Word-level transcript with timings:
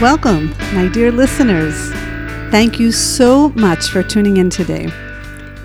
Welcome, 0.00 0.50
my 0.74 0.86
dear 0.86 1.10
listeners. 1.10 1.74
Thank 2.52 2.78
you 2.78 2.92
so 2.92 3.48
much 3.56 3.88
for 3.88 4.04
tuning 4.04 4.36
in 4.36 4.48
today. 4.48 4.86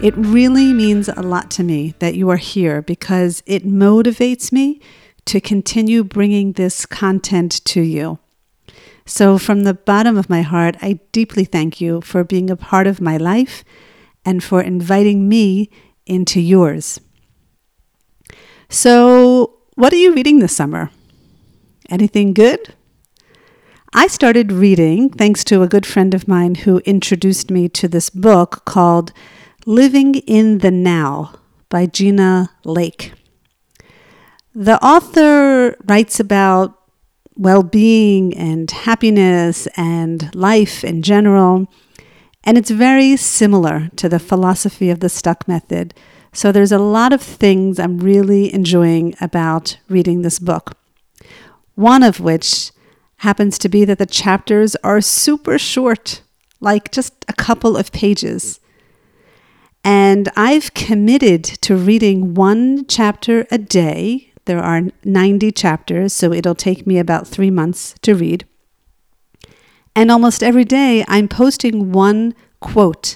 It 0.01 0.15
really 0.17 0.73
means 0.73 1.07
a 1.07 1.21
lot 1.21 1.51
to 1.51 1.63
me 1.63 1.93
that 1.99 2.15
you 2.15 2.31
are 2.31 2.37
here 2.37 2.81
because 2.81 3.43
it 3.45 3.63
motivates 3.63 4.51
me 4.51 4.81
to 5.25 5.39
continue 5.39 6.03
bringing 6.03 6.53
this 6.53 6.87
content 6.87 7.63
to 7.65 7.81
you. 7.81 8.17
So, 9.05 9.37
from 9.37 9.65
the 9.65 9.75
bottom 9.75 10.17
of 10.17 10.31
my 10.31 10.41
heart, 10.41 10.77
I 10.81 10.99
deeply 11.11 11.45
thank 11.45 11.79
you 11.79 12.01
for 12.01 12.23
being 12.23 12.49
a 12.49 12.55
part 12.55 12.87
of 12.87 12.99
my 12.99 13.17
life 13.17 13.63
and 14.25 14.43
for 14.43 14.63
inviting 14.63 15.29
me 15.29 15.69
into 16.07 16.41
yours. 16.41 16.99
So, 18.67 19.59
what 19.75 19.93
are 19.93 19.97
you 19.97 20.15
reading 20.15 20.39
this 20.39 20.55
summer? 20.55 20.89
Anything 21.87 22.33
good? 22.33 22.73
I 23.95 24.07
started 24.07 24.51
reading 24.51 25.09
thanks 25.09 25.43
to 25.43 25.61
a 25.61 25.67
good 25.67 25.85
friend 25.85 26.15
of 26.15 26.27
mine 26.27 26.55
who 26.55 26.79
introduced 26.79 27.51
me 27.51 27.69
to 27.69 27.87
this 27.87 28.09
book 28.09 28.65
called 28.65 29.13
Living 29.67 30.15
in 30.15 30.57
the 30.57 30.71
Now 30.71 31.35
by 31.69 31.85
Gina 31.85 32.49
Lake. 32.63 33.13
The 34.55 34.83
author 34.83 35.77
writes 35.85 36.19
about 36.19 36.75
well 37.35 37.61
being 37.61 38.35
and 38.35 38.71
happiness 38.71 39.67
and 39.77 40.33
life 40.33 40.83
in 40.83 41.03
general, 41.03 41.67
and 42.43 42.57
it's 42.57 42.71
very 42.71 43.15
similar 43.15 43.89
to 43.97 44.09
the 44.09 44.19
philosophy 44.19 44.89
of 44.89 45.01
the 45.01 45.09
Stuck 45.09 45.47
Method. 45.47 45.93
So 46.33 46.51
there's 46.51 46.71
a 46.71 46.79
lot 46.79 47.13
of 47.13 47.21
things 47.21 47.77
I'm 47.77 47.99
really 47.99 48.51
enjoying 48.51 49.13
about 49.21 49.77
reading 49.87 50.23
this 50.23 50.39
book. 50.39 50.75
One 51.75 52.01
of 52.01 52.19
which 52.19 52.71
happens 53.23 53.57
to 53.57 53.69
be 53.69 53.85
that 53.85 53.97
the 53.97 54.05
chapters 54.05 54.75
are 54.83 55.01
super 55.01 55.57
short, 55.57 56.21
like 56.59 56.91
just 56.91 57.13
a 57.29 57.33
couple 57.33 57.77
of 57.77 57.91
pages. 57.91 58.59
And 59.83 60.29
I've 60.35 60.73
committed 60.73 61.43
to 61.61 61.75
reading 61.75 62.33
one 62.33 62.85
chapter 62.85 63.47
a 63.49 63.57
day. 63.57 64.33
There 64.45 64.59
are 64.59 64.83
90 65.05 65.51
chapters, 65.53 66.13
so 66.13 66.33
it'll 66.33 66.53
take 66.53 66.85
me 66.85 66.99
about 66.99 67.27
three 67.27 67.49
months 67.49 67.95
to 68.01 68.13
read. 68.13 68.45
And 69.95 70.11
almost 70.11 70.43
every 70.43 70.65
day, 70.65 71.05
I'm 71.07 71.29
posting 71.29 71.93
one 71.93 72.35
quote 72.59 73.15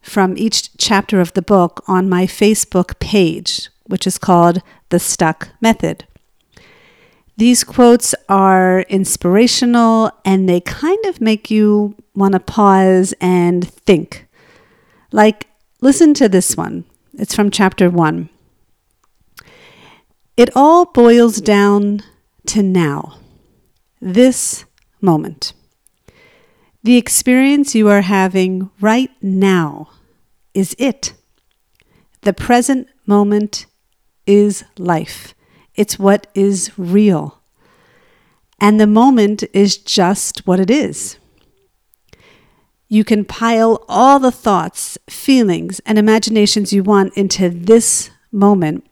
from 0.00 0.38
each 0.38 0.74
chapter 0.78 1.20
of 1.20 1.34
the 1.34 1.42
book 1.42 1.84
on 1.86 2.08
my 2.08 2.24
Facebook 2.24 2.98
page, 2.98 3.68
which 3.84 4.06
is 4.06 4.16
called 4.16 4.62
The 4.88 4.98
Stuck 4.98 5.50
Method. 5.60 6.06
These 7.38 7.62
quotes 7.62 8.16
are 8.28 8.80
inspirational 8.88 10.10
and 10.24 10.48
they 10.48 10.60
kind 10.60 10.98
of 11.06 11.20
make 11.20 11.52
you 11.52 11.94
want 12.12 12.32
to 12.32 12.40
pause 12.40 13.14
and 13.20 13.72
think. 13.72 14.26
Like, 15.12 15.46
listen 15.80 16.14
to 16.14 16.28
this 16.28 16.56
one. 16.56 16.84
It's 17.14 17.36
from 17.36 17.52
chapter 17.52 17.90
one. 17.90 18.28
It 20.36 20.50
all 20.56 20.86
boils 20.86 21.40
down 21.40 22.02
to 22.46 22.60
now, 22.60 23.20
this 24.00 24.64
moment. 25.00 25.52
The 26.82 26.96
experience 26.96 27.72
you 27.72 27.88
are 27.88 28.02
having 28.02 28.68
right 28.80 29.10
now 29.22 29.90
is 30.54 30.74
it. 30.76 31.12
The 32.22 32.32
present 32.32 32.88
moment 33.06 33.66
is 34.26 34.64
life. 34.76 35.34
It's 35.78 35.96
what 35.96 36.26
is 36.34 36.72
real. 36.76 37.40
And 38.60 38.80
the 38.80 38.86
moment 38.88 39.44
is 39.54 39.76
just 39.76 40.44
what 40.44 40.58
it 40.58 40.70
is. 40.70 41.18
You 42.88 43.04
can 43.04 43.24
pile 43.24 43.84
all 43.88 44.18
the 44.18 44.32
thoughts, 44.32 44.98
feelings, 45.08 45.80
and 45.86 45.96
imaginations 45.96 46.72
you 46.72 46.82
want 46.82 47.16
into 47.16 47.48
this 47.48 48.10
moment, 48.32 48.84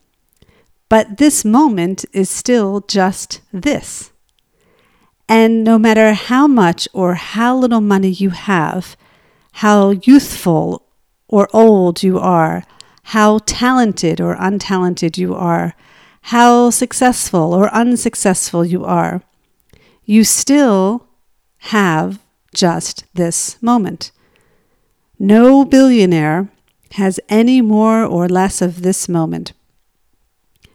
but 0.88 1.16
this 1.18 1.44
moment 1.44 2.04
is 2.12 2.30
still 2.30 2.82
just 2.82 3.40
this. 3.52 4.12
And 5.28 5.64
no 5.64 5.80
matter 5.80 6.12
how 6.12 6.46
much 6.46 6.86
or 6.92 7.14
how 7.14 7.56
little 7.56 7.80
money 7.80 8.10
you 8.10 8.30
have, 8.30 8.96
how 9.54 9.90
youthful 9.90 10.86
or 11.26 11.48
old 11.52 12.04
you 12.04 12.20
are, 12.20 12.62
how 13.02 13.38
talented 13.44 14.20
or 14.20 14.36
untalented 14.36 15.18
you 15.18 15.34
are, 15.34 15.74
how 16.30 16.70
successful 16.70 17.54
or 17.54 17.72
unsuccessful 17.72 18.64
you 18.64 18.84
are, 18.84 19.22
you 20.04 20.24
still 20.24 21.06
have 21.58 22.18
just 22.52 23.04
this 23.14 23.62
moment. 23.62 24.10
No 25.20 25.64
billionaire 25.64 26.48
has 26.94 27.20
any 27.28 27.60
more 27.60 28.04
or 28.04 28.28
less 28.28 28.60
of 28.60 28.82
this 28.82 29.08
moment. 29.08 29.52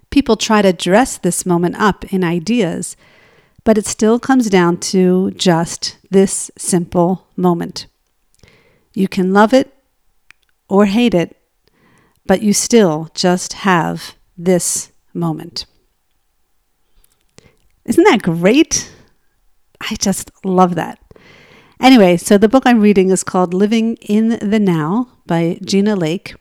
People 0.10 0.38
try 0.38 0.62
to 0.62 0.72
dress 0.72 1.18
this 1.18 1.46
moment 1.46 1.76
up 1.78 2.06
in 2.14 2.24
ideas, 2.24 2.96
but 3.66 3.78
it 3.78 3.86
still 3.86 4.20
comes 4.20 4.50
down 4.50 4.78
to 4.78 5.32
just 5.32 5.98
this 6.10 6.50
simple 6.58 7.28
moment. 7.36 7.88
You 8.94 9.10
can 9.10 9.34
love 9.34 9.54
it 9.54 9.74
or 10.70 10.86
hate 10.86 11.14
it, 11.14 11.36
but 12.26 12.42
you 12.42 12.54
still 12.54 13.10
just 13.14 13.52
have 13.68 14.16
this 14.38 14.91
moment. 15.14 15.66
Isn't 17.86 18.04
that 18.04 18.22
great? 18.22 18.92
I 19.82 19.96
just 19.96 20.32
love 20.46 20.76
that. 20.76 21.00
Anyway, 21.80 22.16
so 22.18 22.38
the 22.38 22.48
book 22.48 22.64
I'm 22.66 22.80
reading 22.80 23.10
is 23.10 23.24
called 23.24 23.54
Living 23.54 23.96
in 23.96 24.30
the 24.30 24.60
Now 24.60 25.08
by 25.26 25.58
Gina 25.66 25.96
Lake. 25.96 26.36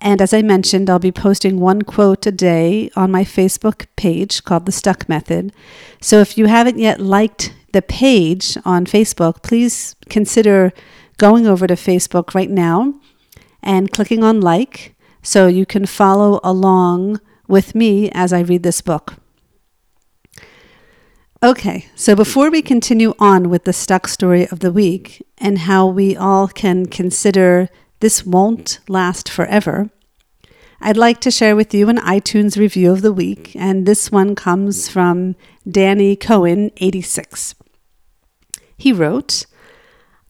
And 0.00 0.22
as 0.22 0.32
I 0.32 0.40
mentioned, 0.40 0.88
I'll 0.88 0.98
be 0.98 1.12
posting 1.12 1.60
one 1.60 1.82
quote 1.82 2.24
a 2.26 2.32
day 2.32 2.90
on 2.96 3.10
my 3.10 3.22
Facebook 3.22 3.86
page 3.96 4.42
called 4.44 4.64
The 4.64 4.72
Stuck 4.72 5.06
Method. 5.08 5.52
So 6.00 6.20
if 6.20 6.38
you 6.38 6.46
haven't 6.46 6.78
yet 6.78 6.98
liked 6.98 7.52
the 7.72 7.82
page 7.82 8.56
on 8.64 8.86
Facebook, 8.86 9.42
please 9.42 9.94
consider 10.08 10.72
going 11.18 11.46
over 11.46 11.66
to 11.66 11.74
Facebook 11.74 12.34
right 12.34 12.48
now 12.48 12.94
and 13.62 13.92
clicking 13.92 14.24
on 14.24 14.40
like 14.40 14.94
so 15.22 15.46
you 15.46 15.66
can 15.66 15.84
follow 15.84 16.40
along 16.42 17.20
with 17.50 17.74
me 17.74 18.10
as 18.12 18.32
I 18.32 18.40
read 18.40 18.62
this 18.62 18.80
book. 18.80 19.14
Okay, 21.42 21.86
so 21.94 22.14
before 22.14 22.50
we 22.50 22.60
continue 22.60 23.14
on 23.18 23.48
with 23.48 23.64
the 23.64 23.72
stuck 23.72 24.06
story 24.08 24.46
of 24.48 24.60
the 24.60 24.72
week 24.72 25.26
and 25.38 25.60
how 25.60 25.86
we 25.86 26.14
all 26.14 26.48
can 26.48 26.86
consider 26.86 27.68
this 28.00 28.26
won't 28.26 28.78
last 28.88 29.28
forever, 29.28 29.90
I'd 30.82 30.96
like 30.96 31.20
to 31.22 31.30
share 31.30 31.56
with 31.56 31.74
you 31.74 31.88
an 31.88 31.98
iTunes 31.98 32.58
review 32.58 32.92
of 32.92 33.02
the 33.02 33.12
week, 33.12 33.54
and 33.56 33.86
this 33.86 34.10
one 34.10 34.34
comes 34.34 34.88
from 34.88 35.34
Danny 35.68 36.16
Cohen, 36.16 36.70
86. 36.76 37.54
He 38.76 38.92
wrote, 38.92 39.44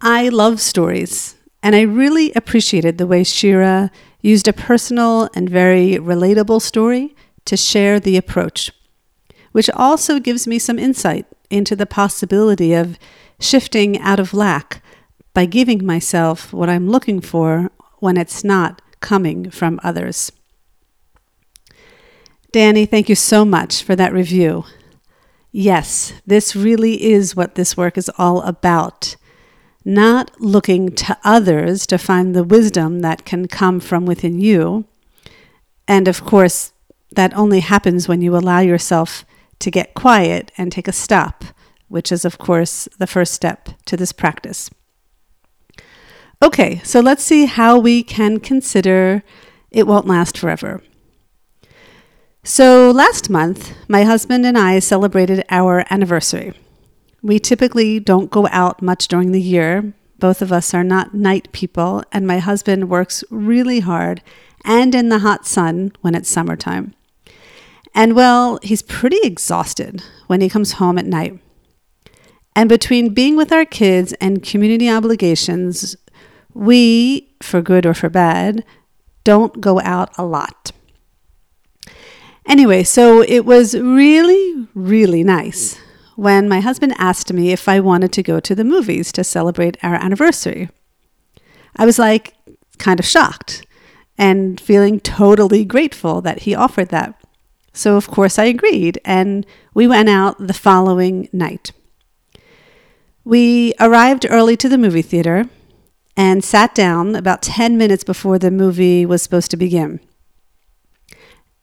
I 0.00 0.28
love 0.28 0.60
stories, 0.60 1.36
and 1.62 1.76
I 1.76 1.82
really 1.82 2.32
appreciated 2.34 2.98
the 2.98 3.06
way 3.06 3.22
Shira 3.22 3.90
used 4.22 4.48
a 4.48 4.52
personal 4.52 5.28
and 5.34 5.48
very 5.48 5.92
relatable 5.96 6.60
story 6.60 7.14
to 7.44 7.56
share 7.56 7.98
the 7.98 8.16
approach, 8.16 8.70
which 9.52 9.70
also 9.70 10.18
gives 10.18 10.46
me 10.46 10.58
some 10.58 10.78
insight 10.78 11.26
into 11.50 11.74
the 11.74 11.86
possibility 11.86 12.72
of 12.74 12.98
shifting 13.38 13.98
out 13.98 14.20
of 14.20 14.34
lack 14.34 14.82
by 15.32 15.46
giving 15.46 15.84
myself 15.84 16.52
what 16.52 16.68
I'm 16.68 16.88
looking 16.88 17.20
for 17.20 17.70
when 17.98 18.16
it's 18.16 18.44
not 18.44 18.82
coming 19.00 19.50
from 19.50 19.80
others. 19.82 20.30
Danny, 22.52 22.84
thank 22.84 23.08
you 23.08 23.14
so 23.14 23.44
much 23.44 23.82
for 23.82 23.94
that 23.96 24.12
review. 24.12 24.64
Yes, 25.52 26.12
this 26.26 26.54
really 26.54 27.02
is 27.02 27.34
what 27.34 27.54
this 27.54 27.76
work 27.76 27.96
is 27.96 28.10
all 28.18 28.42
about 28.42 29.16
not 29.84 30.40
looking 30.40 30.92
to 30.92 31.18
others 31.24 31.86
to 31.86 31.98
find 31.98 32.34
the 32.34 32.44
wisdom 32.44 33.00
that 33.00 33.24
can 33.24 33.48
come 33.48 33.80
from 33.80 34.06
within 34.06 34.38
you. 34.38 34.84
And 35.88 36.06
of 36.06 36.24
course, 36.24 36.72
that 37.12 37.34
only 37.34 37.60
happens 37.60 38.06
when 38.06 38.22
you 38.22 38.36
allow 38.36 38.60
yourself 38.60 39.24
to 39.58 39.70
get 39.70 39.94
quiet 39.94 40.52
and 40.56 40.70
take 40.70 40.88
a 40.88 40.92
stop 40.92 41.44
which 41.90 42.12
is, 42.12 42.24
of 42.24 42.38
course, 42.38 42.88
the 42.98 43.06
first 43.06 43.34
step 43.34 43.68
to 43.84 43.96
this 43.96 44.12
practice. 44.12 44.70
Okay, 46.40 46.80
so 46.84 47.00
let's 47.00 47.24
see 47.24 47.46
how 47.46 47.78
we 47.78 48.04
can 48.04 48.38
consider 48.38 49.24
it 49.72 49.88
won't 49.88 50.06
last 50.06 50.38
forever. 50.38 50.82
So, 52.44 52.92
last 52.92 53.28
month, 53.28 53.74
my 53.88 54.04
husband 54.04 54.46
and 54.46 54.56
I 54.56 54.78
celebrated 54.78 55.44
our 55.50 55.84
anniversary. 55.90 56.54
We 57.22 57.38
typically 57.38 58.00
don't 58.00 58.30
go 58.30 58.48
out 58.50 58.80
much 58.80 59.08
during 59.08 59.32
the 59.32 59.42
year. 59.42 59.92
Both 60.18 60.42
of 60.42 60.52
us 60.52 60.72
are 60.74 60.84
not 60.84 61.14
night 61.14 61.50
people, 61.52 62.02
and 62.12 62.26
my 62.26 62.38
husband 62.38 62.88
works 62.88 63.24
really 63.30 63.80
hard 63.80 64.22
and 64.64 64.94
in 64.94 65.08
the 65.08 65.20
hot 65.20 65.46
sun 65.46 65.92
when 66.00 66.14
it's 66.14 66.28
summertime. 66.28 66.94
And 67.94 68.14
well, 68.14 68.58
he's 68.62 68.82
pretty 68.82 69.18
exhausted 69.22 70.02
when 70.26 70.40
he 70.40 70.48
comes 70.48 70.72
home 70.72 70.98
at 70.98 71.06
night. 71.06 71.38
And 72.54 72.68
between 72.68 73.14
being 73.14 73.36
with 73.36 73.52
our 73.52 73.64
kids 73.64 74.12
and 74.14 74.42
community 74.42 74.88
obligations, 74.88 75.96
we, 76.52 77.34
for 77.42 77.62
good 77.62 77.86
or 77.86 77.94
for 77.94 78.08
bad, 78.08 78.64
don't 79.24 79.60
go 79.60 79.80
out 79.80 80.10
a 80.18 80.24
lot. 80.24 80.72
Anyway, 82.46 82.82
so 82.82 83.22
it 83.22 83.44
was 83.44 83.74
really, 83.74 84.66
really 84.74 85.22
nice 85.22 85.78
when 86.20 86.50
my 86.50 86.60
husband 86.60 86.94
asked 86.98 87.32
me 87.32 87.50
if 87.50 87.66
I 87.66 87.80
wanted 87.80 88.12
to 88.12 88.22
go 88.22 88.40
to 88.40 88.54
the 88.54 88.62
movies 88.62 89.10
to 89.12 89.24
celebrate 89.24 89.78
our 89.82 89.94
anniversary. 89.94 90.68
I 91.76 91.86
was 91.86 91.98
like 91.98 92.34
kind 92.76 93.00
of 93.00 93.06
shocked 93.06 93.64
and 94.18 94.60
feeling 94.60 95.00
totally 95.00 95.64
grateful 95.64 96.20
that 96.20 96.40
he 96.40 96.54
offered 96.54 96.90
that. 96.90 97.18
So, 97.72 97.96
of 97.96 98.08
course, 98.08 98.38
I 98.38 98.44
agreed, 98.44 99.00
and 99.02 99.46
we 99.72 99.86
went 99.86 100.10
out 100.10 100.46
the 100.46 100.52
following 100.52 101.30
night. 101.32 101.72
We 103.24 103.72
arrived 103.80 104.26
early 104.28 104.58
to 104.58 104.68
the 104.68 104.76
movie 104.76 105.00
theater 105.00 105.48
and 106.18 106.44
sat 106.44 106.74
down 106.74 107.16
about 107.16 107.40
10 107.40 107.78
minutes 107.78 108.04
before 108.04 108.38
the 108.38 108.50
movie 108.50 109.06
was 109.06 109.22
supposed 109.22 109.50
to 109.52 109.56
begin. 109.56 110.00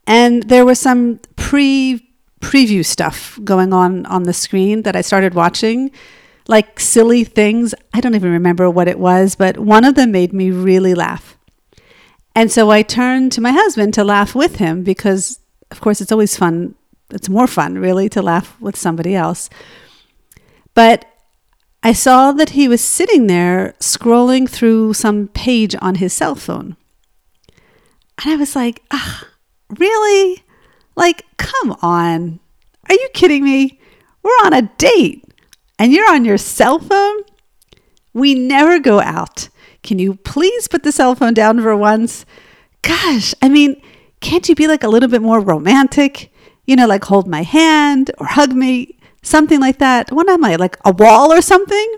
And 0.07 0.49
there 0.49 0.65
was 0.65 0.79
some 0.79 1.19
pre 1.35 2.06
preview 2.41 2.85
stuff 2.85 3.39
going 3.43 3.73
on 3.73 4.05
on 4.05 4.23
the 4.23 4.33
screen 4.33 4.83
that 4.83 4.95
I 4.95 5.01
started 5.01 5.33
watching, 5.33 5.91
like 6.47 6.79
silly 6.79 7.23
things. 7.23 7.73
I 7.93 8.01
don't 8.01 8.15
even 8.15 8.31
remember 8.31 8.69
what 8.69 8.87
it 8.87 8.99
was, 8.99 9.35
but 9.35 9.57
one 9.57 9.85
of 9.85 9.95
them 9.95 10.11
made 10.11 10.33
me 10.33 10.51
really 10.51 10.93
laugh. 10.93 11.37
And 12.35 12.51
so 12.51 12.69
I 12.69 12.83
turned 12.83 13.31
to 13.31 13.41
my 13.41 13.51
husband 13.51 13.95
to 13.95 14.03
laugh 14.03 14.35
with 14.35 14.57
him 14.57 14.83
because, 14.83 15.39
of 15.71 15.81
course, 15.81 16.01
it's 16.01 16.11
always 16.11 16.37
fun. 16.37 16.75
It's 17.09 17.29
more 17.29 17.47
fun, 17.47 17.79
really, 17.79 18.09
to 18.09 18.21
laugh 18.21 18.59
with 18.61 18.75
somebody 18.75 19.15
else. 19.15 19.49
But 20.75 21.05
I 21.81 21.93
saw 21.93 22.31
that 22.33 22.51
he 22.51 22.67
was 22.67 22.81
sitting 22.81 23.27
there 23.27 23.73
scrolling 23.79 24.47
through 24.47 24.93
some 24.93 25.29
page 25.29 25.75
on 25.81 25.95
his 25.95 26.13
cell 26.13 26.35
phone. 26.35 26.75
And 28.21 28.33
I 28.33 28.35
was 28.35 28.55
like, 28.55 28.83
ah, 28.91 29.27
really? 29.77 30.43
Like, 30.97 31.25
come 31.37 31.77
on. 31.83 32.39
Are 32.89 32.95
you 32.95 33.07
kidding 33.13 33.43
me? 33.43 33.79
We're 34.23 34.31
on 34.43 34.53
a 34.53 34.63
date 34.63 35.23
and 35.77 35.93
you're 35.93 36.11
on 36.11 36.25
your 36.25 36.39
cell 36.39 36.79
phone? 36.79 37.21
We 38.13 38.33
never 38.33 38.79
go 38.79 38.99
out. 38.99 39.49
Can 39.83 39.99
you 39.99 40.15
please 40.15 40.67
put 40.67 40.81
the 40.81 40.91
cell 40.91 41.13
phone 41.13 41.35
down 41.35 41.61
for 41.61 41.77
once? 41.77 42.25
Gosh, 42.81 43.35
I 43.43 43.47
mean, 43.47 43.79
can't 44.21 44.49
you 44.49 44.55
be 44.55 44.67
like 44.67 44.83
a 44.83 44.87
little 44.89 45.07
bit 45.07 45.21
more 45.21 45.39
romantic? 45.39 46.33
You 46.65 46.75
know, 46.75 46.87
like 46.87 47.03
hold 47.05 47.27
my 47.27 47.43
hand 47.43 48.09
or 48.17 48.25
hug 48.25 48.53
me, 48.53 48.97
something 49.21 49.59
like 49.59 49.77
that. 49.77 50.11
What 50.11 50.27
am 50.27 50.43
I, 50.43 50.55
like 50.55 50.77
a 50.83 50.91
wall 50.91 51.31
or 51.31 51.43
something? 51.43 51.95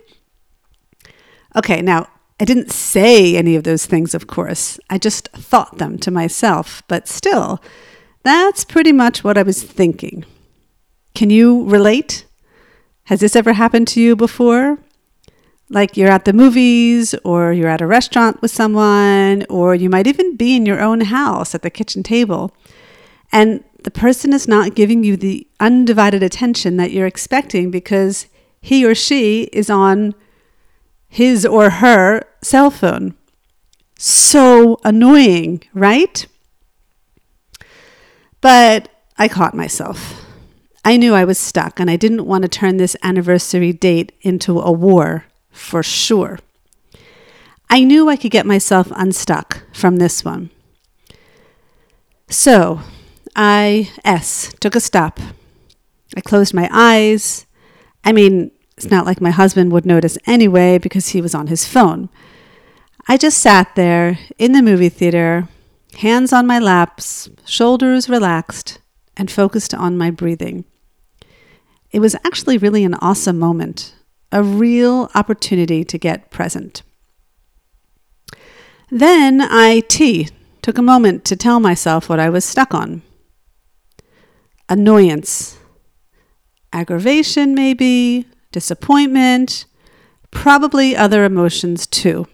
Okay, 1.55 1.81
now 1.81 2.09
I 2.37 2.43
didn't 2.45 2.69
say 2.69 3.37
any 3.37 3.55
of 3.55 3.63
those 3.63 3.85
things, 3.85 4.13
of 4.13 4.27
course. 4.27 4.77
I 4.89 4.97
just 4.97 5.29
thought 5.29 5.77
them 5.77 5.97
to 5.99 6.11
myself, 6.11 6.83
but 6.89 7.07
still, 7.07 7.61
that's 8.23 8.65
pretty 8.65 8.91
much 8.91 9.23
what 9.23 9.37
I 9.37 9.43
was 9.43 9.63
thinking. 9.63 10.25
Can 11.15 11.29
you 11.29 11.63
relate? 11.65 12.25
Has 13.05 13.19
this 13.19 13.35
ever 13.35 13.53
happened 13.53 13.87
to 13.89 14.01
you 14.01 14.15
before? 14.15 14.77
like 15.69 15.95
you're 15.95 16.09
at 16.09 16.25
the 16.25 16.33
movies 16.33 17.13
or 17.23 17.53
you're 17.53 17.69
at 17.69 17.81
a 17.81 17.87
restaurant 17.87 18.41
with 18.41 18.51
someone, 18.51 19.45
or 19.49 19.75
you 19.75 19.89
might 19.89 20.07
even 20.07 20.35
be 20.35 20.55
in 20.55 20.65
your 20.65 20.81
own 20.81 21.01
house 21.01 21.53
at 21.53 21.61
the 21.61 21.69
kitchen 21.69 22.03
table. 22.03 22.55
And 23.31 23.63
the 23.83 23.91
person 23.91 24.33
is 24.33 24.47
not 24.47 24.75
giving 24.75 25.03
you 25.03 25.15
the 25.15 25.47
undivided 25.59 26.23
attention 26.23 26.77
that 26.77 26.91
you're 26.91 27.07
expecting 27.07 27.69
because 27.69 28.27
he 28.59 28.85
or 28.85 28.95
she 28.95 29.43
is 29.53 29.69
on 29.69 30.15
his 31.07 31.45
or 31.45 31.69
her 31.69 32.23
cell 32.41 32.71
phone. 32.71 33.15
So 33.97 34.79
annoying, 34.83 35.63
right? 35.73 36.25
But 38.41 38.89
I 39.17 39.27
caught 39.27 39.53
myself. 39.53 40.25
I 40.85 40.97
knew 40.97 41.13
I 41.13 41.25
was 41.25 41.37
stuck 41.37 41.79
and 41.79 41.89
I 41.89 41.97
didn't 41.97 42.25
want 42.25 42.43
to 42.43 42.47
turn 42.47 42.77
this 42.77 42.95
anniversary 43.03 43.73
date 43.73 44.11
into 44.21 44.59
a 44.59 44.71
war 44.71 45.25
for 45.51 45.83
sure. 45.83 46.39
I 47.69 47.83
knew 47.83 48.09
I 48.09 48.15
could 48.15 48.31
get 48.31 48.45
myself 48.45 48.91
unstuck 48.95 49.63
from 49.73 49.97
this 49.97 50.25
one. 50.25 50.49
So 52.29 52.81
I, 53.35 53.91
S, 54.03 54.53
took 54.59 54.75
a 54.75 54.79
stop. 54.79 55.19
I 56.15 56.21
closed 56.21 56.53
my 56.53 56.69
eyes. 56.71 57.45
I 58.03 58.11
mean, 58.11 58.51
it's 58.77 58.89
not 58.89 59.05
like 59.05 59.21
my 59.21 59.31
husband 59.31 59.71
would 59.71 59.85
notice 59.85 60.17
anyway 60.25 60.77
because 60.77 61.09
he 61.09 61.21
was 61.21 61.35
on 61.35 61.47
his 61.47 61.67
phone. 61.67 62.09
I 63.07 63.17
just 63.17 63.39
sat 63.39 63.75
there 63.75 64.17
in 64.37 64.53
the 64.53 64.61
movie 64.61 64.89
theater, 64.89 65.47
hands 65.95 66.31
on 66.33 66.47
my 66.47 66.59
laps, 66.59 67.29
shoulders 67.45 68.09
relaxed, 68.09 68.79
and 69.17 69.29
focused 69.29 69.73
on 69.73 69.97
my 69.97 70.11
breathing. 70.11 70.65
It 71.91 71.99
was 71.99 72.15
actually 72.23 72.57
really 72.57 72.83
an 72.83 72.93
awesome 72.95 73.39
moment 73.39 73.95
a 74.31 74.43
real 74.43 75.09
opportunity 75.15 75.83
to 75.83 75.97
get 75.97 76.29
present. 76.29 76.83
Then 78.91 79.41
I, 79.41 79.81
T, 79.87 80.29
took 80.61 80.77
a 80.77 80.83
moment 80.83 81.25
to 81.25 81.35
tell 81.35 81.59
myself 81.59 82.09
what 82.09 82.19
I 82.19 82.29
was 82.29 82.45
stuck 82.45 82.73
on 82.73 83.01
annoyance, 84.67 85.57
aggravation, 86.71 87.55
maybe, 87.55 88.27
disappointment, 88.51 89.65
probably 90.29 90.95
other 90.95 91.23
emotions 91.23 91.87
too. 91.87 92.27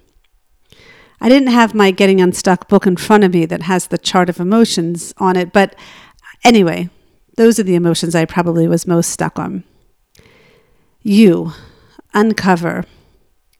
I 1.22 1.30
didn't 1.30 1.50
have 1.50 1.74
my 1.74 1.92
Getting 1.92 2.22
Unstuck 2.22 2.68
book 2.68 2.86
in 2.86 2.98
front 2.98 3.24
of 3.24 3.34
me 3.34 3.46
that 3.46 3.64
has 3.64 3.88
the 3.88 3.98
chart 3.98 4.30
of 4.30 4.40
emotions 4.40 5.14
on 5.18 5.36
it, 5.36 5.54
but 5.54 5.76
anyway, 6.44 6.90
those 7.38 7.60
are 7.60 7.64
the 7.64 7.76
emotions 7.76 8.16
I 8.16 8.26
probably 8.26 8.68
was 8.68 8.88
most 8.88 9.10
stuck 9.10 9.40
on. 9.40 9.64
You, 11.02 11.54
uncover. 12.14 12.86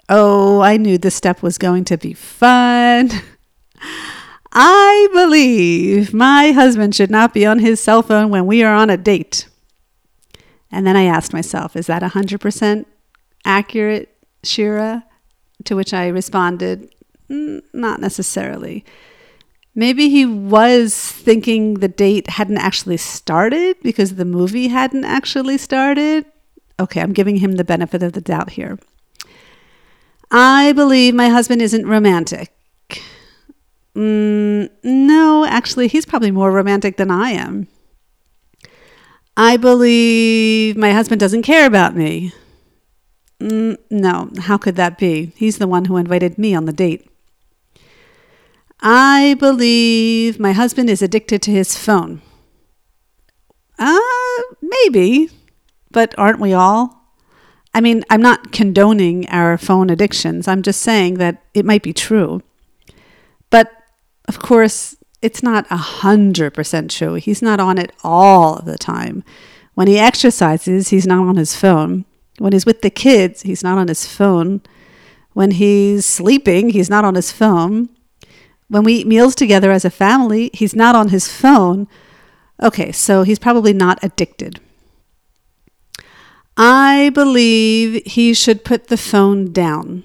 Oh, 0.10 0.62
I 0.62 0.78
knew 0.78 0.98
this 0.98 1.16
step 1.16 1.42
was 1.42 1.58
going 1.58 1.86
to 1.86 1.98
be 1.98 2.14
fun. 2.14 3.12
I 4.58 5.10
believe 5.12 6.14
my 6.14 6.54
husband 6.54 6.96
should 6.96 7.12
not 7.12 7.34
be 7.34 7.46
on 7.46 7.60
his 7.60 7.82
cell 7.82 8.02
phone 8.02 8.30
when 8.30 8.46
we 8.46 8.64
are 8.64 8.74
on 8.74 8.90
a 8.90 8.96
date. 8.96 9.50
And 10.72 10.88
then 10.88 10.96
I 10.96 11.04
asked 11.04 11.34
myself, 11.34 11.76
is 11.76 11.88
that 11.88 12.02
100% 12.02 12.86
accurate, 13.44 14.16
Shira? 14.44 15.06
To 15.66 15.76
which 15.76 15.94
I 15.94 16.08
responded, 16.08 16.95
not 17.30 18.00
necessarily. 18.00 18.86
Maybe 19.74 20.10
he 20.10 20.26
was 20.26 20.96
thinking 20.96 21.76
the 21.76 21.90
date 21.90 22.30
hadn't 22.30 22.58
actually 22.58 22.98
started 22.98 23.76
because 23.84 24.16
the 24.16 24.26
movie 24.26 24.70
hadn't 24.70 25.04
actually 25.04 25.58
started. 25.58 26.26
Okay, 26.80 27.02
I'm 27.02 27.14
giving 27.14 27.38
him 27.38 27.54
the 27.54 27.64
benefit 27.64 28.02
of 28.02 28.14
the 28.14 28.22
doubt 28.22 28.52
here. 28.52 28.80
I 30.32 30.72
believe 30.72 31.14
my 31.14 31.30
husband 31.30 31.62
isn't 31.62 31.86
romantic. 31.86 32.54
Mm, 33.96 34.70
no, 34.84 35.46
actually, 35.46 35.88
he's 35.88 36.06
probably 36.06 36.32
more 36.32 36.52
romantic 36.52 36.98
than 36.98 37.12
I 37.12 37.32
am. 37.32 37.68
I 39.38 39.58
believe 39.58 40.78
my 40.78 40.92
husband 40.92 41.20
doesn't 41.20 41.44
care 41.44 41.66
about 41.66 41.96
me. 41.96 42.34
Mm, 43.40 43.78
no, 43.90 44.32
how 44.40 44.58
could 44.58 44.76
that 44.78 44.98
be? 44.98 45.34
He's 45.36 45.58
the 45.58 45.68
one 45.68 45.86
who 45.86 45.98
invited 45.98 46.38
me 46.38 46.56
on 46.56 46.66
the 46.66 46.74
date. 46.74 47.10
I 48.80 49.36
believe 49.40 50.40
my 50.40 50.52
husband 50.52 50.90
is 50.90 51.02
addicted 51.02 51.42
to 51.44 51.52
his 51.52 51.78
phone. 51.78 52.22
Uh, 53.78 54.00
maybe 54.62 55.30
but 55.96 56.14
aren't 56.18 56.42
we 56.42 56.52
all? 56.52 57.10
I 57.74 57.80
mean, 57.80 58.04
I'm 58.10 58.22
not 58.22 58.52
condoning 58.52 59.30
our 59.30 59.58
phone 59.58 59.90
addictions. 59.90 60.46
I'm 60.46 60.62
just 60.62 60.82
saying 60.82 61.14
that 61.20 61.42
it 61.54 61.64
might 61.64 61.84
be 61.84 61.94
true. 61.94 62.42
But 63.50 63.72
of 64.28 64.40
course, 64.40 64.98
it's 65.22 65.42
not 65.42 65.66
a 65.72 65.78
hundred 65.78 66.54
percent 66.54 66.92
true. 66.92 67.14
He's 67.14 67.42
not 67.42 67.62
on 67.62 67.78
it 67.78 67.94
all 68.04 68.62
the 68.62 68.78
time. 68.78 69.24
When 69.74 69.88
he 69.88 69.98
exercises, 69.98 70.90
he's 70.90 71.08
not 71.08 71.26
on 71.26 71.38
his 71.38 71.56
phone. 71.56 72.04
When 72.40 72.52
he's 72.52 72.66
with 72.66 72.82
the 72.82 72.90
kids, 72.90 73.44
he's 73.44 73.64
not 73.64 73.78
on 73.78 73.88
his 73.88 74.06
phone. 74.06 74.64
When 75.32 75.52
he's 75.52 76.06
sleeping, 76.06 76.72
he's 76.72 76.90
not 76.90 77.06
on 77.06 77.16
his 77.16 77.32
phone. 77.32 77.88
When 78.68 78.84
we 78.84 78.94
eat 78.94 79.08
meals 79.08 79.36
together 79.36 79.72
as 79.72 79.86
a 79.86 79.90
family, 79.90 80.50
he's 80.54 80.76
not 80.76 80.96
on 80.96 81.10
his 81.10 81.32
phone. 81.32 81.88
Okay, 82.62 82.92
so 82.92 83.24
he's 83.24 83.40
probably 83.40 83.74
not 83.74 84.00
addicted. 84.02 84.60
I 86.58 87.12
believe 87.14 88.02
he 88.06 88.34
should 88.34 88.64
put 88.64 88.88
the 88.88 88.98
phone 88.98 89.52
down. 89.52 90.04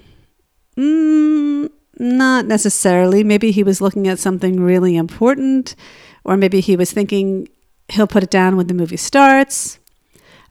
Mm, 0.77 1.69
not 1.97 2.45
necessarily. 2.45 3.23
Maybe 3.23 3.51
he 3.51 3.63
was 3.63 3.81
looking 3.81 4.07
at 4.07 4.19
something 4.19 4.59
really 4.59 4.97
important, 4.97 5.75
or 6.23 6.35
maybe 6.35 6.59
he 6.59 6.75
was 6.75 6.91
thinking 6.91 7.47
he'll 7.87 8.07
put 8.07 8.23
it 8.23 8.29
down 8.29 8.57
when 8.57 8.67
the 8.67 8.73
movie 8.73 8.97
starts. 8.97 9.79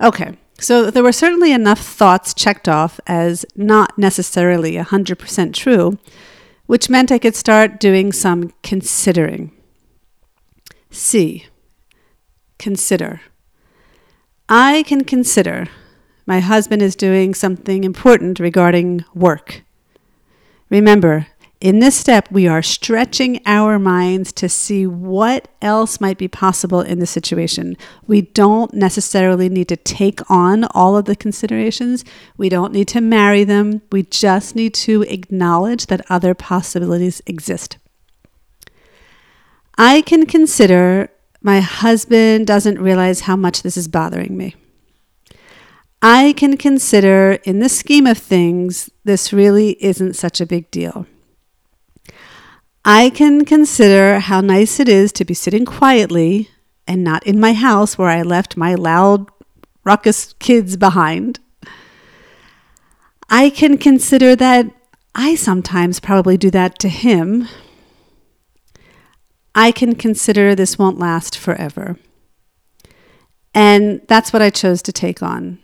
Okay, 0.00 0.36
so 0.58 0.90
there 0.90 1.02
were 1.02 1.12
certainly 1.12 1.52
enough 1.52 1.80
thoughts 1.80 2.32
checked 2.32 2.68
off 2.68 3.00
as 3.06 3.44
not 3.54 3.98
necessarily 3.98 4.76
100% 4.76 5.54
true, 5.54 5.98
which 6.70 6.88
meant 6.88 7.10
I 7.10 7.18
could 7.18 7.34
start 7.34 7.80
doing 7.80 8.12
some 8.12 8.52
considering. 8.62 9.50
C. 10.92 11.46
Consider. 12.60 13.22
I 14.48 14.84
can 14.84 15.02
consider 15.02 15.66
my 16.26 16.38
husband 16.38 16.80
is 16.80 16.94
doing 16.94 17.34
something 17.34 17.82
important 17.82 18.38
regarding 18.38 19.04
work. 19.16 19.64
Remember, 20.68 21.26
in 21.60 21.78
this 21.78 21.94
step, 21.94 22.30
we 22.30 22.48
are 22.48 22.62
stretching 22.62 23.42
our 23.44 23.78
minds 23.78 24.32
to 24.32 24.48
see 24.48 24.86
what 24.86 25.48
else 25.60 26.00
might 26.00 26.16
be 26.16 26.26
possible 26.26 26.80
in 26.80 27.00
the 27.00 27.06
situation. 27.06 27.76
We 28.06 28.22
don't 28.22 28.72
necessarily 28.72 29.50
need 29.50 29.68
to 29.68 29.76
take 29.76 30.28
on 30.30 30.64
all 30.72 30.96
of 30.96 31.04
the 31.04 31.14
considerations. 31.14 32.02
We 32.38 32.48
don't 32.48 32.72
need 32.72 32.88
to 32.88 33.02
marry 33.02 33.44
them. 33.44 33.82
We 33.92 34.04
just 34.04 34.56
need 34.56 34.72
to 34.74 35.02
acknowledge 35.02 35.86
that 35.86 36.10
other 36.10 36.32
possibilities 36.32 37.20
exist. 37.26 37.76
I 39.76 40.00
can 40.00 40.24
consider 40.24 41.10
my 41.42 41.60
husband 41.60 42.46
doesn't 42.46 42.80
realize 42.80 43.20
how 43.20 43.36
much 43.36 43.62
this 43.62 43.76
is 43.76 43.88
bothering 43.88 44.36
me. 44.36 44.56
I 46.02 46.32
can 46.38 46.56
consider, 46.56 47.32
in 47.44 47.58
the 47.58 47.68
scheme 47.68 48.06
of 48.06 48.16
things, 48.16 48.88
this 49.04 49.32
really 49.32 49.76
isn't 49.84 50.14
such 50.14 50.40
a 50.40 50.46
big 50.46 50.70
deal. 50.70 51.06
I 52.92 53.10
can 53.10 53.44
consider 53.44 54.18
how 54.18 54.40
nice 54.40 54.80
it 54.80 54.88
is 54.88 55.12
to 55.12 55.24
be 55.24 55.32
sitting 55.32 55.64
quietly 55.64 56.50
and 56.88 57.04
not 57.04 57.24
in 57.24 57.38
my 57.38 57.52
house 57.52 57.96
where 57.96 58.08
I 58.08 58.22
left 58.22 58.56
my 58.56 58.74
loud, 58.74 59.30
ruckus 59.84 60.32
kids 60.40 60.76
behind. 60.76 61.38
I 63.28 63.48
can 63.50 63.78
consider 63.78 64.34
that 64.34 64.74
I 65.14 65.36
sometimes 65.36 66.00
probably 66.00 66.36
do 66.36 66.50
that 66.50 66.80
to 66.80 66.88
him. 66.88 67.46
I 69.54 69.70
can 69.70 69.94
consider 69.94 70.56
this 70.56 70.76
won't 70.76 70.98
last 70.98 71.38
forever. 71.38 71.96
And 73.54 74.00
that's 74.08 74.32
what 74.32 74.42
I 74.42 74.50
chose 74.50 74.82
to 74.82 74.92
take 74.92 75.22
on. 75.22 75.60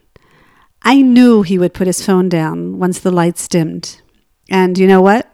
I 0.83 1.03
knew 1.03 1.43
he 1.43 1.59
would 1.59 1.75
put 1.75 1.89
his 1.89 2.07
phone 2.07 2.29
down 2.29 2.79
once 2.79 3.01
the 3.01 3.11
lights 3.11 3.49
dimmed. 3.49 4.01
And 4.49 4.79
you 4.79 4.87
know 4.87 5.01
what? 5.03 5.29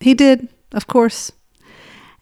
He 0.00 0.14
did, 0.14 0.48
of 0.72 0.86
course. 0.86 1.32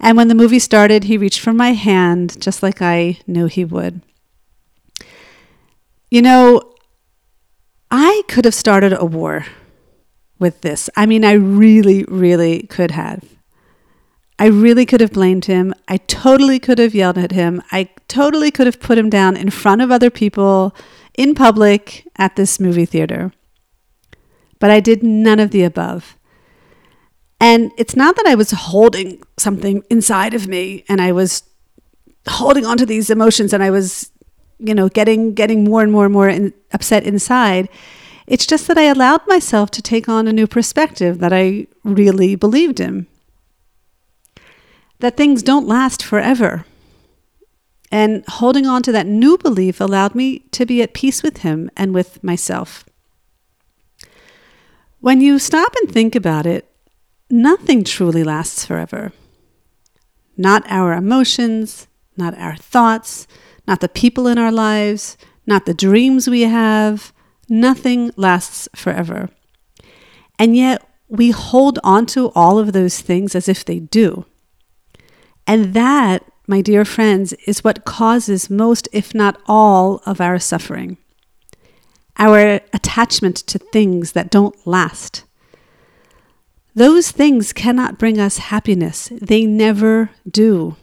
And 0.01 0.17
when 0.17 0.29
the 0.29 0.35
movie 0.35 0.59
started, 0.59 1.05
he 1.05 1.19
reached 1.19 1.41
for 1.41 1.53
my 1.53 1.73
hand 1.73 2.41
just 2.41 2.63
like 2.63 2.81
I 2.81 3.19
knew 3.27 3.47
he 3.47 3.65
would. 3.65 4.01
You 6.11 6.23
know, 6.23 6.63
I 7.91 8.23
could 8.29 8.45
have 8.45 8.55
started 8.55 8.93
a 8.93 9.05
war 9.05 9.47
with 10.39 10.63
this. 10.63 10.89
I 10.97 11.07
mean, 11.07 11.25
I 11.25 11.33
really, 11.33 12.05
really 12.05 12.63
could 12.63 12.93
have. 12.93 13.25
I 14.39 14.47
really 14.47 14.87
could 14.87 15.03
have 15.03 15.13
blamed 15.13 15.45
him. 15.45 15.75
I 15.87 15.99
totally 15.99 16.59
could 16.59 16.79
have 16.79 16.95
yelled 16.95 17.19
at 17.19 17.33
him. 17.33 17.63
I 17.71 17.91
totally 18.09 18.51
could 18.51 18.67
have 18.67 18.81
put 18.81 18.97
him 18.97 19.11
down 19.11 19.37
in 19.37 19.51
front 19.51 19.83
of 19.83 19.91
other 19.91 20.09
people 20.09 20.75
in 21.13 21.35
public 21.35 22.09
at 22.17 22.37
this 22.37 22.59
movie 22.59 22.87
theater. 22.87 23.33
But 24.59 24.71
I 24.71 24.81
did 24.81 25.03
none 25.03 25.41
of 25.41 25.51
the 25.51 25.63
above. 25.63 26.17
And 27.41 27.73
it's 27.79 27.97
not 27.97 28.17
that 28.17 28.27
I 28.27 28.35
was 28.35 28.51
holding 28.51 29.23
something 29.39 29.83
inside 29.89 30.35
of 30.35 30.47
me 30.47 30.85
and 30.89 31.01
I 31.01 31.13
was 31.13 31.43
holding 32.29 32.67
on 32.67 32.77
to 32.77 32.87
these 32.87 33.09
emotions 33.09 33.55
and 33.55 33.63
I 33.63 33.71
was, 33.71 34.11
you 34.59 34.75
know, 34.75 34.91
getting 34.91 35.33
getting 35.33 35.65
more 35.65 35.83
and 35.83 35.91
more 35.91 36.05
and 36.05 36.13
more 36.13 36.29
in, 36.29 36.53
upset 36.73 37.05
inside. 37.05 37.71
It's 38.27 38.47
just 38.47 38.69
that 38.69 38.79
I 38.79 38.83
allowed 38.83 39.27
myself 39.27 39.71
to 39.73 39.83
take 39.83 40.09
on 40.09 40.29
a 40.29 40.33
new 40.33 40.47
perspective 40.47 41.19
that 41.19 41.33
I 41.33 41.67
really 41.83 42.37
believed 42.37 42.79
in. 42.79 43.07
That 45.01 45.17
things 45.17 45.43
don't 45.43 45.67
last 45.67 46.03
forever. 46.03 46.67
And 47.91 48.23
holding 48.29 48.67
on 48.67 48.83
to 48.85 48.93
that 48.93 49.07
new 49.07 49.37
belief 49.37 49.81
allowed 49.81 50.15
me 50.15 50.41
to 50.53 50.65
be 50.65 50.83
at 50.83 50.95
peace 50.95 51.23
with 51.23 51.39
him 51.39 51.71
and 51.77 51.93
with 51.93 52.23
myself. 52.23 52.85
When 55.01 55.21
you 55.21 55.39
stop 55.39 55.75
and 55.81 55.91
think 55.91 56.15
about 56.15 56.47
it, 56.47 56.70
nothing 57.31 57.85
truly 57.85 58.25
lasts 58.25 58.65
forever. 58.65 59.13
Not 60.37 60.65
our 60.67 60.93
emotions, 60.93 61.87
not 62.17 62.37
our 62.39 62.57
thoughts, 62.57 63.27
not 63.67 63.81
the 63.81 63.89
people 63.89 64.27
in 64.27 64.39
our 64.39 64.53
lives, 64.53 65.17
not 65.47 65.67
the 65.67 65.75
dreams 65.75 66.29
we 66.29 66.43
have. 66.43 67.13
Nothing 67.49 68.13
lasts 68.17 68.69
forever. 68.75 69.31
And 70.39 70.57
yet, 70.57 70.87
we 71.09 71.31
hold 71.31 71.79
on 71.83 72.07
to 72.07 72.31
all 72.31 72.59
of 72.59 72.73
those 72.73 73.01
things 73.01 73.35
as 73.35 73.49
if 73.49 73.65
they 73.65 73.81
do. 73.81 74.25
And 75.47 75.75
that 75.75 76.25
my 76.51 76.61
dear 76.61 76.85
friends, 76.85 77.33
is 77.47 77.63
what 77.63 77.85
causes 77.85 78.51
most, 78.51 78.89
if 78.93 79.15
not 79.15 79.41
all, 79.47 80.03
of 80.05 80.21
our 80.21 80.37
suffering. 80.37 80.97
Our 82.19 82.61
attachment 82.73 83.37
to 83.37 83.59
things 83.59 84.13
that 84.13 84.33
don't 84.33 84.57
last. 84.67 85.23
Those 86.75 87.11
things 87.11 87.53
cannot 87.53 87.99
bring 87.99 88.21
us 88.21 88.39
happiness. 88.39 89.11
They 89.21 89.45
never 89.45 90.11
do. 90.29 90.77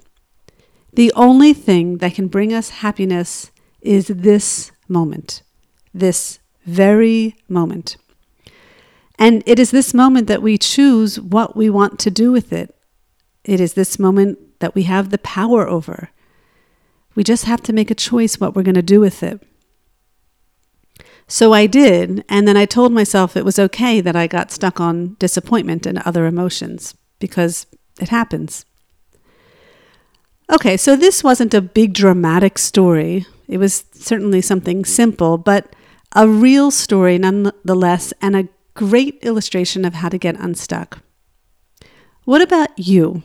The 0.93 1.13
only 1.15 1.53
thing 1.53 1.97
that 1.99 2.15
can 2.15 2.27
bring 2.27 2.53
us 2.53 2.69
happiness 2.69 3.51
is 3.81 4.07
this 4.07 4.71
moment, 4.87 5.43
this 5.93 6.39
very 6.65 7.35
moment. 7.47 7.97
And 9.19 9.43
it 9.45 9.59
is 9.59 9.71
this 9.71 9.93
moment 9.93 10.27
that 10.27 10.41
we 10.41 10.57
choose 10.57 11.19
what 11.19 11.55
we 11.55 11.69
want 11.69 11.99
to 11.99 12.11
do 12.11 12.31
with 12.31 12.51
it. 12.51 12.75
It 13.43 13.59
is 13.59 13.73
this 13.73 13.97
moment 13.97 14.59
that 14.59 14.75
we 14.75 14.83
have 14.83 15.09
the 15.09 15.17
power 15.17 15.67
over. 15.67 16.09
We 17.15 17.23
just 17.23 17.45
have 17.45 17.61
to 17.63 17.73
make 17.73 17.89
a 17.89 17.95
choice 17.95 18.39
what 18.39 18.55
we're 18.55 18.63
going 18.63 18.75
to 18.75 18.81
do 18.81 18.99
with 18.99 19.23
it. 19.23 19.41
So 21.27 21.51
I 21.51 21.67
did, 21.67 22.23
and 22.29 22.47
then 22.47 22.55
I 22.55 22.65
told 22.65 22.93
myself 22.93 23.35
it 23.35 23.43
was 23.43 23.59
okay 23.59 23.99
that 23.99 24.15
I 24.15 24.27
got 24.27 24.51
stuck 24.51 24.79
on 24.79 25.17
disappointment 25.19 25.85
and 25.85 25.99
other 25.99 26.25
emotions 26.25 26.95
because 27.19 27.65
it 27.99 28.09
happens. 28.09 28.65
Okay, 30.49 30.77
so 30.77 30.95
this 30.95 31.25
wasn't 31.25 31.53
a 31.53 31.61
big 31.61 31.93
dramatic 31.93 32.57
story. 32.57 33.25
It 33.49 33.57
was 33.57 33.83
certainly 33.93 34.39
something 34.39 34.85
simple, 34.85 35.37
but 35.37 35.75
a 36.15 36.27
real 36.27 36.71
story 36.71 37.17
nonetheless, 37.17 38.13
and 38.21 38.35
a 38.35 38.47
great 38.73 39.19
illustration 39.21 39.83
of 39.83 39.95
how 39.95 40.07
to 40.07 40.17
get 40.17 40.39
unstuck. 40.39 40.99
What 42.23 42.41
about 42.41 42.69
you? 42.77 43.23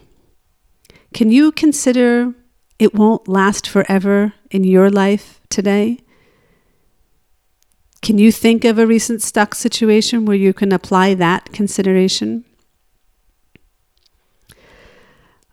Can 1.14 1.30
you 1.30 1.52
consider 1.52 2.34
it 2.78 2.94
won't 2.94 3.28
last 3.28 3.68
forever 3.68 4.32
in 4.50 4.64
your 4.64 4.90
life 4.90 5.40
today? 5.48 6.01
Can 8.02 8.18
you 8.18 8.32
think 8.32 8.64
of 8.64 8.78
a 8.78 8.86
recent 8.86 9.22
stuck 9.22 9.54
situation 9.54 10.24
where 10.24 10.36
you 10.36 10.52
can 10.52 10.72
apply 10.72 11.14
that 11.14 11.52
consideration? 11.52 12.44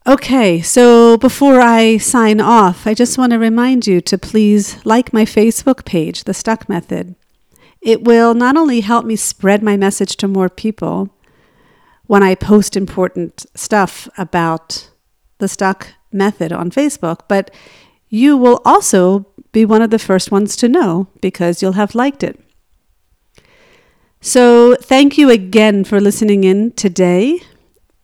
Okay, 0.08 0.60
so 0.60 1.18
before 1.18 1.62
I 1.62 1.98
sign 1.98 2.42
off, 2.42 2.88
I 2.88 2.96
just 2.96 3.20
want 3.20 3.34
to 3.34 3.38
remind 3.38 3.86
you 3.86 4.02
to 4.02 4.18
please 4.18 4.84
like 4.84 5.14
my 5.14 5.26
Facebook 5.26 5.86
page, 5.86 6.24
The 6.24 6.34
Stuck 6.34 6.68
Method. 6.68 7.14
It 7.82 8.04
will 8.04 8.34
not 8.34 8.58
only 8.58 8.82
help 8.82 9.06
me 9.06 9.16
spread 9.16 9.62
my 9.62 9.78
message 9.78 10.18
to 10.18 10.28
more 10.28 10.50
people 10.50 11.10
when 12.08 12.24
I 12.24 12.34
post 12.34 12.76
important 12.76 13.46
stuff 13.54 14.10
about 14.18 14.90
the 15.38 15.48
stuck 15.48 15.94
method 16.12 16.52
on 16.52 16.72
Facebook, 16.72 17.20
but 17.28 17.52
you 18.10 18.36
will 18.36 18.62
also 18.66 19.26
be 19.52 19.66
one 19.66 19.82
of 19.82 19.90
the 19.90 20.00
first 20.00 20.32
ones 20.32 20.56
to 20.58 20.68
know 20.68 21.08
because 21.22 21.62
you'll 21.62 21.74
have 21.74 21.96
liked 21.96 22.24
it. 22.24 22.40
So, 24.22 24.76
thank 24.76 25.18
you 25.18 25.30
again 25.30 25.86
for 25.86 26.02
listening 26.02 26.44
in 26.44 26.72
today. 26.74 27.40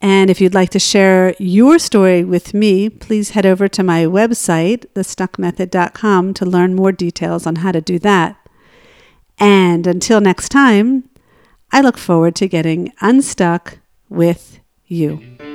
And 0.02 0.30
if 0.30 0.40
you'd 0.40 0.54
like 0.54 0.70
to 0.70 0.80
share 0.80 1.36
your 1.40 1.80
story 1.80 2.24
with 2.24 2.54
me, 2.54 2.90
please 2.90 3.32
head 3.32 3.46
over 3.46 3.68
to 3.68 3.84
my 3.84 4.06
website, 4.06 4.86
thestuckmethod.com, 4.94 6.34
to 6.36 6.46
learn 6.46 6.76
more 6.76 6.92
details 6.92 7.46
on 7.46 7.58
how 7.58 7.72
to 7.72 7.82
do 7.82 8.00
that. 8.00 8.38
And 9.40 9.88
until 9.88 10.22
next 10.22 10.50
time, 10.50 11.10
I 11.72 11.82
look 11.82 11.98
forward 11.98 12.36
to 12.36 12.48
getting 12.48 12.94
unstuck 13.02 13.80
with 14.08 14.60
you. 14.88 15.55